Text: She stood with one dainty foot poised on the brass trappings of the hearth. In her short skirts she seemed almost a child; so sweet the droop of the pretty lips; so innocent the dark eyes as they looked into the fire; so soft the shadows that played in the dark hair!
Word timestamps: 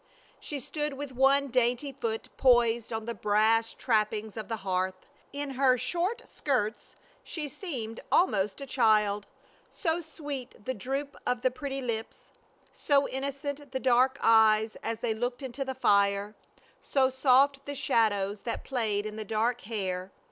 She 0.39 0.59
stood 0.59 0.93
with 0.93 1.11
one 1.11 1.49
dainty 1.49 1.91
foot 1.91 2.29
poised 2.35 2.91
on 2.91 3.05
the 3.05 3.13
brass 3.13 3.75
trappings 3.75 4.35
of 4.35 4.47
the 4.47 4.55
hearth. 4.65 5.05
In 5.31 5.51
her 5.51 5.77
short 5.77 6.27
skirts 6.27 6.95
she 7.23 7.47
seemed 7.47 7.99
almost 8.11 8.59
a 8.59 8.65
child; 8.65 9.27
so 9.69 10.01
sweet 10.01 10.65
the 10.65 10.73
droop 10.73 11.17
of 11.27 11.43
the 11.43 11.51
pretty 11.51 11.83
lips; 11.83 12.31
so 12.73 13.07
innocent 13.09 13.71
the 13.71 13.79
dark 13.79 14.17
eyes 14.21 14.75
as 14.81 15.01
they 15.01 15.13
looked 15.13 15.43
into 15.43 15.63
the 15.63 15.75
fire; 15.75 16.33
so 16.81 17.11
soft 17.11 17.67
the 17.67 17.75
shadows 17.75 18.41
that 18.41 18.63
played 18.63 19.05
in 19.05 19.17
the 19.17 19.23
dark 19.23 19.61
hair! 19.61 20.11